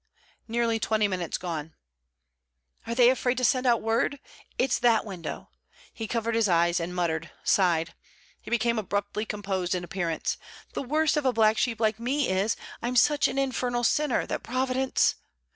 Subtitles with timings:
[0.47, 1.75] 'Nearly twenty minutes gone.'
[2.87, 4.19] 'Are they afraid to send out word?
[4.57, 5.49] It's that window!'
[5.93, 7.93] He covered his eyes, and muttered, sighed.
[8.41, 10.37] He became abruptly composed in appearance.
[10.73, 14.41] 'The worst of a black sheep like me is, I'm such an infernal sinner, that
[14.41, 15.17] Providence!...